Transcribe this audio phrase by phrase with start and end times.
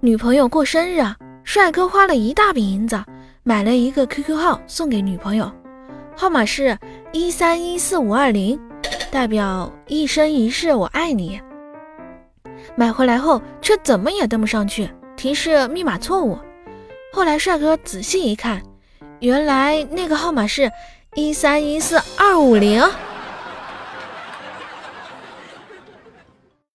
[0.00, 3.02] 女朋友过生日啊帅哥花了一大笔银子
[3.42, 5.50] 买了一个 qq 号送给女朋友。
[6.16, 6.78] 号码是
[7.10, 8.58] 一三一四五二零
[9.10, 11.40] 代表一生一世我爱你。
[12.76, 16.38] 买回来后却怎么也登不上去提示密码错误。
[17.12, 18.62] 后来帅哥仔细一看
[19.18, 20.70] 原来那个号码是
[21.14, 22.80] 一三一四二五零。